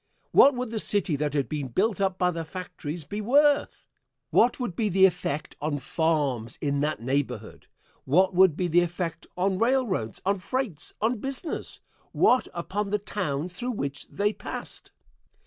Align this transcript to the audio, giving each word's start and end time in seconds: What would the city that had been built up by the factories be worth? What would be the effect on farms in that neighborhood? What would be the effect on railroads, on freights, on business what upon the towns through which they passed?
What 0.31 0.55
would 0.55 0.71
the 0.71 0.79
city 0.79 1.15
that 1.17 1.35
had 1.35 1.47
been 1.47 1.67
built 1.67 2.01
up 2.01 2.17
by 2.17 2.31
the 2.31 2.43
factories 2.43 3.05
be 3.05 3.21
worth? 3.21 3.87
What 4.31 4.59
would 4.59 4.75
be 4.75 4.89
the 4.89 5.05
effect 5.05 5.55
on 5.61 5.77
farms 5.77 6.57
in 6.59 6.79
that 6.79 7.03
neighborhood? 7.03 7.67
What 8.05 8.33
would 8.33 8.57
be 8.57 8.67
the 8.67 8.81
effect 8.81 9.27
on 9.37 9.59
railroads, 9.59 10.19
on 10.25 10.39
freights, 10.39 10.95
on 11.01 11.19
business 11.19 11.81
what 12.13 12.47
upon 12.51 12.89
the 12.89 12.97
towns 12.97 13.53
through 13.53 13.73
which 13.73 14.07
they 14.09 14.33
passed? 14.33 14.91